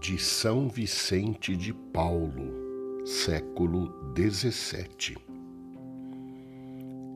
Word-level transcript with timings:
de 0.00 0.18
São 0.18 0.68
Vicente 0.68 1.56
de 1.56 1.72
Paulo, 1.72 3.04
século 3.04 3.92
XVII. 4.14 5.16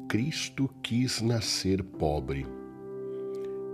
Cristo 0.09 0.69
quis 0.83 1.21
nascer 1.21 1.83
pobre, 1.83 2.47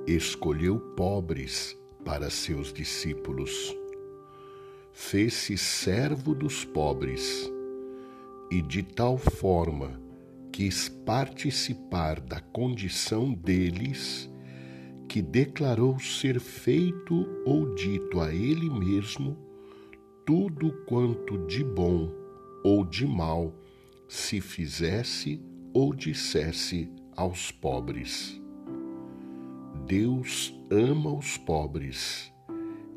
escolheu 0.07 0.79
pobres 0.79 1.77
para 2.05 2.29
seus 2.29 2.73
discípulos, 2.73 3.75
fez-se 4.93 5.57
servo 5.57 6.35
dos 6.35 6.65
pobres 6.65 7.51
e 8.51 8.61
de 8.61 8.83
tal 8.83 9.17
forma 9.17 10.01
quis 10.53 10.89
participar 10.89 12.21
da 12.21 12.41
condição 12.41 13.33
deles 13.33 14.31
que 15.17 15.23
declarou 15.23 15.99
ser 15.99 16.39
feito 16.39 17.27
ou 17.47 17.75
dito 17.75 18.21
a 18.21 18.35
ele 18.35 18.69
mesmo 18.69 19.35
tudo 20.27 20.71
quanto 20.85 21.39
de 21.47 21.65
bom 21.65 22.13
ou 22.63 22.85
de 22.85 23.07
mal 23.07 23.51
se 24.07 24.43
fizesse 24.43 25.41
ou 25.73 25.95
dissesse 25.95 26.91
aos 27.17 27.51
pobres. 27.51 28.39
Deus 29.87 30.55
ama 30.71 31.15
os 31.15 31.39
pobres 31.39 32.31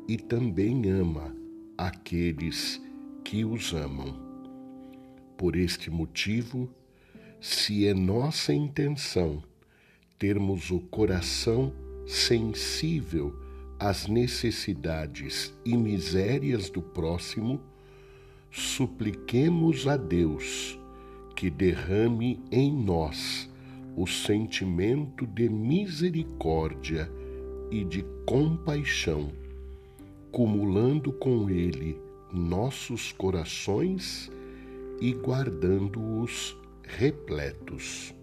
e 0.06 0.18
também 0.18 0.90
ama 0.90 1.34
aqueles 1.78 2.82
que 3.24 3.46
os 3.46 3.72
amam. 3.72 4.14
Por 5.38 5.56
este 5.56 5.90
motivo, 5.90 6.68
se 7.40 7.86
é 7.86 7.94
nossa 7.94 8.52
intenção 8.52 9.42
termos 10.18 10.70
o 10.70 10.80
coração 10.80 11.72
sensível 12.06 13.34
às 13.78 14.06
necessidades 14.06 15.54
e 15.64 15.76
misérias 15.76 16.68
do 16.68 16.82
próximo, 16.82 17.60
supliquemos 18.50 19.86
a 19.86 19.96
Deus 19.96 20.78
que 21.34 21.48
derrame 21.48 22.38
em 22.50 22.70
nós 22.70 23.48
o 23.96 24.06
sentimento 24.06 25.26
de 25.26 25.48
misericórdia 25.48 27.10
e 27.70 27.84
de 27.84 28.04
compaixão, 28.26 29.32
cumulando 30.30 31.12
com 31.12 31.48
ele 31.48 31.98
nossos 32.32 33.12
corações 33.12 34.30
e 35.00 35.12
guardando-os 35.12 36.56
repletos. 36.82 38.14